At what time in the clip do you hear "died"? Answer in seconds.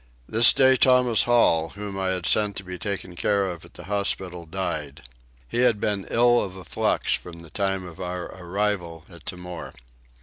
4.47-5.03